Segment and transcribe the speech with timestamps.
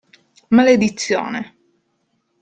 [0.55, 1.39] Maledizione!